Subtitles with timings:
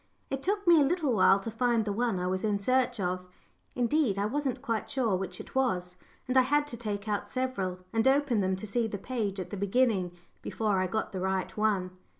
[0.31, 3.27] It took me a little while to find the one I was in search of;
[3.75, 5.95] indeed, I wasn't quite sure which it was,
[6.27, 9.51] and I had to take out several, and open them to see the page at
[9.51, 11.91] the beginning before I got the right one.